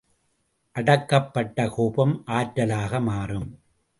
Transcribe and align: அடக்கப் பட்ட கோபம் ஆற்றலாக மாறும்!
அடக்கப் 0.75 1.29
பட்ட 1.33 1.67
கோபம் 1.69 2.15
ஆற்றலாக 2.31 3.01
மாறும்! 3.01 3.49